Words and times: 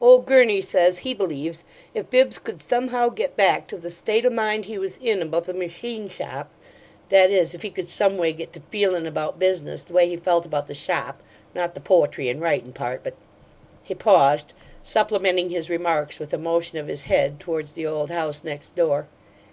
Ole 0.00 0.22
Gurney 0.22 0.62
says 0.62 0.98
he 0.98 1.14
believes 1.14 1.62
if 1.94 2.10
Bibbs 2.10 2.40
could 2.40 2.60
somehow 2.60 3.08
get 3.08 3.36
back 3.36 3.68
to 3.68 3.76
the 3.76 3.88
state 3.92 4.26
o' 4.26 4.30
mind 4.30 4.64
he 4.64 4.78
was 4.78 4.96
in 5.00 5.22
about 5.22 5.44
the 5.44 5.54
machine 5.54 6.08
shop 6.08 6.50
that 7.08 7.30
is, 7.30 7.54
if 7.54 7.62
he 7.62 7.70
could 7.70 7.86
some 7.86 8.18
way 8.18 8.32
get 8.32 8.52
to 8.54 8.60
feelin' 8.72 9.06
about 9.06 9.38
business 9.38 9.82
the 9.84 9.92
way 9.92 10.08
he 10.08 10.16
felt 10.16 10.44
about 10.44 10.66
the 10.66 10.74
shop 10.74 11.22
not 11.54 11.74
the 11.74 11.80
poetry 11.80 12.28
and 12.28 12.40
writin' 12.40 12.72
part, 12.72 13.04
but" 13.04 13.14
He 13.84 13.94
paused, 13.94 14.54
supplementing 14.82 15.50
his 15.50 15.70
remarks 15.70 16.18
with 16.18 16.34
a 16.34 16.38
motion 16.38 16.78
of 16.78 16.88
his 16.88 17.04
head 17.04 17.38
toward 17.38 17.66
the 17.66 17.86
old 17.86 18.10
house 18.10 18.42
next 18.42 18.74
door. 18.74 19.06